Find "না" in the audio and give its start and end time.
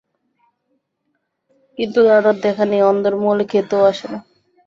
4.11-4.19